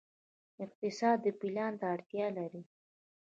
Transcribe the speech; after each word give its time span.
اقتصاد 0.63 1.21
پلان 1.41 1.73
ته 1.79 1.85
اړتیا 1.95 2.27
لري 2.37 2.61